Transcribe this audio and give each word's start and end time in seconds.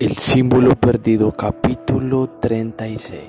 El 0.00 0.16
símbolo 0.16 0.76
perdido, 0.76 1.32
capítulo 1.32 2.28
36. 2.40 3.24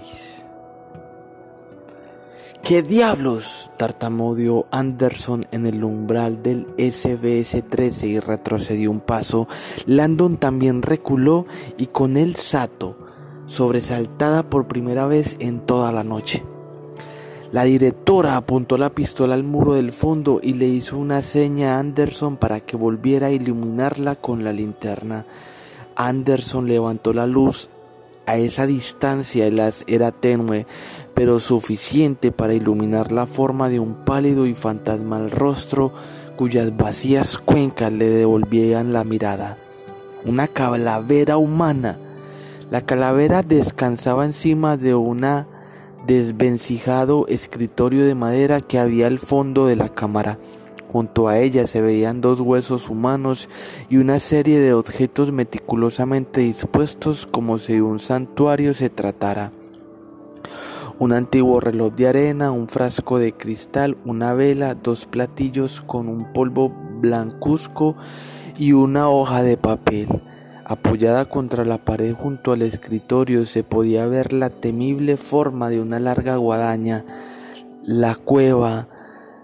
¿Qué 2.62 2.84
diablos? 2.84 3.72
tartamudeó 3.76 4.68
Anderson 4.70 5.48
en 5.52 5.66
el 5.66 5.84
umbral 5.84 6.44
del 6.44 6.68
SBS-13 6.78 8.08
y 8.10 8.20
retrocedió 8.20 8.92
un 8.92 9.00
paso. 9.00 9.48
Landon 9.88 10.38
también 10.38 10.84
reculó 10.84 11.48
y 11.80 11.88
con 11.88 12.18
él 12.18 12.36
Sato, 12.36 13.00
sobresaltada 13.48 14.48
por 14.48 14.68
primera 14.68 15.08
vez 15.08 15.38
en 15.40 15.62
toda 15.62 15.92
la 15.92 16.04
noche. 16.04 16.44
La 17.52 17.64
directora 17.64 18.38
apuntó 18.38 18.78
la 18.78 18.92
pistola 18.92 19.34
al 19.34 19.44
muro 19.44 19.74
del 19.74 19.92
fondo 19.92 20.40
y 20.44 20.54
le 20.54 20.68
hizo 20.68 21.00
una 21.00 21.24
seña 21.24 21.78
a 21.78 21.80
Anderson 21.80 22.38
para 22.38 22.60
que 22.60 22.78
volviera 22.78 23.26
a 23.26 23.32
iluminarla 23.32 24.18
con 24.18 24.44
la 24.44 24.54
linterna. 24.54 25.26
Anderson 26.00 26.70
levantó 26.70 27.12
la 27.12 27.28
luz. 27.28 27.70
A 28.26 28.38
esa 28.38 28.66
distancia 28.66 29.50
haz 29.66 29.84
era 29.86 30.12
tenue, 30.14 30.66
pero 31.14 31.42
suficiente 31.42 32.32
para 32.32 32.54
iluminar 32.54 33.12
la 33.12 33.28
forma 33.28 33.68
de 33.68 33.82
un 33.82 33.96
pálido 34.06 34.46
y 34.46 34.56
fantasmal 34.56 35.30
rostro 35.30 35.92
cuyas 36.38 36.78
vacías 36.78 37.38
cuencas 37.38 37.92
le 37.92 38.08
devolvían 38.08 38.94
la 38.94 39.04
mirada. 39.04 39.58
Una 40.24 40.48
calavera 40.48 41.36
humana. 41.36 42.00
La 42.72 42.86
calavera 42.86 43.44
descansaba 43.44 44.24
encima 44.24 44.78
de 44.78 44.96
una 44.96 45.48
desvencijado 46.08 47.28
escritorio 47.28 48.06
de 48.06 48.16
madera 48.16 48.62
que 48.62 48.80
había 48.80 49.08
al 49.08 49.20
fondo 49.20 49.68
de 49.68 49.76
la 49.76 49.90
cámara. 49.90 50.40
Junto 50.92 51.28
a 51.28 51.38
ella 51.38 51.68
se 51.68 51.82
veían 51.82 52.20
dos 52.20 52.40
huesos 52.40 52.90
humanos 52.90 53.48
y 53.90 53.98
una 53.98 54.18
serie 54.18 54.60
de 54.60 54.74
objetos 54.74 55.32
meticulosamente 55.32 56.42
dispuestos 56.42 57.28
como 57.28 57.60
si 57.60 57.80
un 57.80 58.00
santuario 58.00 58.74
se 58.74 58.90
tratara. 58.90 59.52
Un 60.98 61.14
antiguo 61.14 61.60
reloj 61.60 61.94
de 61.94 62.08
arena, 62.08 62.52
un 62.52 62.68
frasco 62.68 63.20
de 63.20 63.34
cristal, 63.34 63.98
una 64.04 64.34
vela, 64.34 64.74
dos 64.74 65.06
platillos 65.06 65.80
con 65.80 66.10
un 66.10 66.34
polvo 66.34 66.74
blancuzco 67.00 67.96
y 68.58 68.74
una 68.74 69.10
hoja 69.10 69.44
de 69.44 69.58
papel. 69.58 70.08
Apoyada 70.66 71.26
contra 71.26 71.66
la 71.66 71.78
pared 71.78 72.16
junto 72.16 72.52
al 72.52 72.64
escritorio 72.64 73.46
se 73.46 73.64
podía 73.64 74.08
ver 74.08 74.34
la 74.34 74.50
temible 74.50 75.18
forma 75.18 75.70
de 75.70 75.80
una 75.80 76.00
larga 76.00 76.38
guadaña. 76.38 77.06
La 77.86 78.16
cueva, 78.16 78.88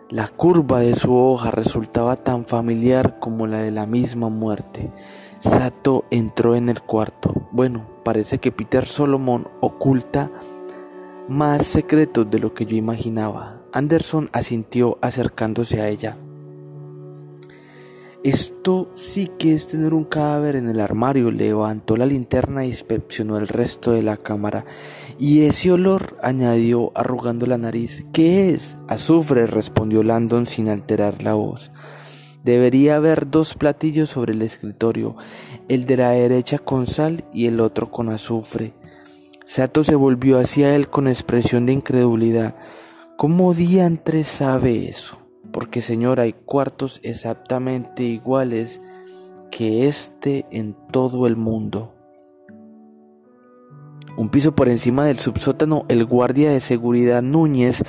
la 0.09 0.27
curva 0.27 0.81
de 0.81 0.93
su 0.93 1.15
hoja 1.15 1.51
resultaba 1.51 2.15
tan 2.15 2.45
familiar 2.45 3.19
como 3.19 3.47
la 3.47 3.59
de 3.59 3.71
la 3.71 3.85
misma 3.85 4.29
muerte. 4.29 4.91
Sato 5.39 6.05
entró 6.11 6.55
en 6.55 6.69
el 6.69 6.81
cuarto. 6.81 7.47
Bueno, 7.51 7.87
parece 8.03 8.37
que 8.37 8.51
Peter 8.51 8.85
Solomon 8.85 9.47
oculta 9.61 10.31
más 11.27 11.65
secretos 11.65 12.29
de 12.29 12.39
lo 12.39 12.53
que 12.53 12.65
yo 12.65 12.75
imaginaba. 12.75 13.61
Anderson 13.73 14.29
asintió 14.31 14.97
acercándose 15.01 15.81
a 15.81 15.89
ella. 15.89 16.17
Esto 18.25 18.89
sí 18.95 19.29
que 19.37 19.53
es 19.53 19.67
tener 19.67 19.93
un 19.93 20.03
cadáver 20.03 20.55
en 20.55 20.67
el 20.67 20.81
armario. 20.81 21.29
Levantó 21.29 21.95
la 21.95 22.07
linterna 22.07 22.65
y 22.65 22.69
inspeccionó 22.69 23.37
el 23.37 23.47
resto 23.47 23.91
de 23.91 24.01
la 24.01 24.17
cámara. 24.17 24.65
Y 25.19 25.43
ese 25.43 25.71
olor, 25.71 26.17
añadió 26.23 26.91
arrugando 26.95 27.45
la 27.45 27.59
nariz. 27.59 28.03
¿Qué 28.11 28.49
es? 28.49 28.77
Azufre, 28.87 29.45
respondió 29.45 30.01
Landon 30.01 30.47
sin 30.47 30.69
alterar 30.69 31.21
la 31.21 31.35
voz. 31.35 31.69
Debería 32.43 32.95
haber 32.95 33.29
dos 33.29 33.53
platillos 33.53 34.09
sobre 34.09 34.33
el 34.33 34.41
escritorio, 34.41 35.15
el 35.69 35.85
de 35.85 35.97
la 35.97 36.09
derecha 36.09 36.57
con 36.57 36.87
sal 36.87 37.25
y 37.31 37.45
el 37.45 37.59
otro 37.59 37.91
con 37.91 38.09
azufre. 38.09 38.73
Sato 39.45 39.83
se 39.83 39.93
volvió 39.93 40.39
hacia 40.39 40.75
él 40.75 40.89
con 40.89 41.07
expresión 41.07 41.67
de 41.67 41.73
incredulidad. 41.73 42.55
¿Cómo 43.17 43.53
diantre 43.53 44.23
sabe 44.23 44.89
eso? 44.89 45.24
Porque 45.55 45.81
Señor 45.81 46.19
hay 46.19 46.33
cuartos 46.33 46.99
exactamente 47.01 48.03
iguales 48.03 48.81
que 49.51 49.87
este 49.87 50.45
en 50.51 50.75
todo 50.91 51.27
el 51.27 51.37
mundo. 51.37 51.93
Un 54.17 54.27
piso 54.27 54.53
por 54.53 54.67
encima 54.67 55.05
del 55.05 55.17
subsótano, 55.17 55.85
el 55.87 56.03
guardia 56.03 56.51
de 56.51 56.59
seguridad 56.59 57.21
Núñez 57.21 57.83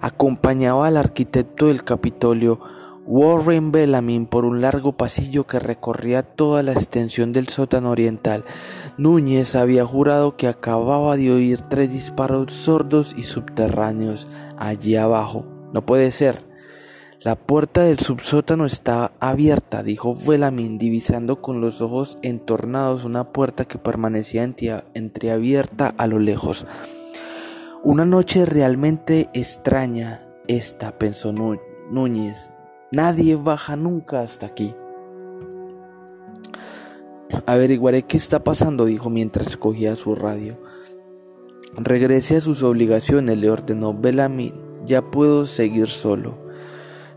acompañaba 0.00 0.88
al 0.88 0.96
arquitecto 0.96 1.68
del 1.68 1.84
Capitolio, 1.84 2.58
Warren 3.06 3.70
Bellamy, 3.70 4.26
por 4.26 4.44
un 4.44 4.60
largo 4.60 4.96
pasillo 4.96 5.46
que 5.46 5.60
recorría 5.60 6.24
toda 6.24 6.64
la 6.64 6.72
extensión 6.72 7.32
del 7.32 7.46
sótano 7.46 7.92
oriental. 7.92 8.44
Núñez 8.98 9.54
había 9.54 9.86
jurado 9.86 10.36
que 10.36 10.48
acababa 10.48 11.16
de 11.16 11.30
oír 11.30 11.60
tres 11.60 11.92
disparos 11.92 12.52
sordos 12.52 13.14
y 13.16 13.22
subterráneos 13.22 14.26
allí 14.58 14.96
abajo. 14.96 15.46
No 15.72 15.86
puede 15.86 16.10
ser. 16.10 16.50
La 17.24 17.36
puerta 17.36 17.84
del 17.84 18.00
subsótano 18.00 18.66
está 18.66 19.12
abierta, 19.20 19.84
dijo 19.84 20.16
Velamin, 20.26 20.76
divisando 20.76 21.40
con 21.40 21.60
los 21.60 21.80
ojos 21.80 22.18
entornados 22.22 23.04
una 23.04 23.32
puerta 23.32 23.64
que 23.64 23.78
permanecía 23.78 24.42
entreabierta 24.94 25.94
a 25.96 26.08
lo 26.08 26.18
lejos. 26.18 26.66
Una 27.84 28.04
noche 28.04 28.44
realmente 28.44 29.30
extraña 29.34 30.26
esta, 30.48 30.98
pensó 30.98 31.32
Núñez. 31.32 32.50
Nadie 32.90 33.36
baja 33.36 33.76
nunca 33.76 34.22
hasta 34.22 34.46
aquí. 34.46 34.74
Averiguaré 37.46 38.02
qué 38.02 38.16
está 38.16 38.42
pasando, 38.42 38.84
dijo 38.84 39.10
mientras 39.10 39.56
cogía 39.56 39.94
su 39.94 40.16
radio. 40.16 40.60
Regrese 41.76 42.38
a 42.38 42.40
sus 42.40 42.64
obligaciones, 42.64 43.38
le 43.38 43.48
ordenó 43.48 43.94
Bellamy. 43.94 44.52
Ya 44.84 45.02
puedo 45.02 45.46
seguir 45.46 45.86
solo. 45.86 46.41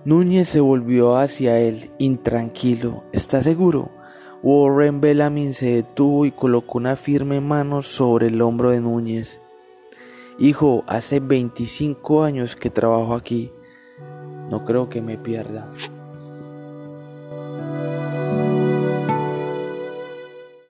Núñez 0.05 0.49
se 0.49 0.59
volvió 0.59 1.15
hacia 1.15 1.59
él, 1.59 1.89
intranquilo. 1.97 3.05
¿Está 3.11 3.41
seguro? 3.41 3.89
Warren 4.43 5.01
Bellamy 5.01 5.51
se 5.55 5.77
detuvo 5.77 6.27
y 6.27 6.31
colocó 6.31 6.77
una 6.77 6.95
firme 6.95 7.41
mano 7.41 7.81
sobre 7.81 8.27
el 8.27 8.39
hombro 8.43 8.69
de 8.69 8.81
Núñez. 8.81 9.39
Hijo, 10.37 10.83
hace 10.85 11.19
25 11.19 12.23
años 12.23 12.55
que 12.55 12.69
trabajo 12.69 13.15
aquí. 13.15 13.51
No 14.51 14.63
creo 14.63 14.89
que 14.89 15.01
me 15.01 15.17
pierda. 15.17 15.71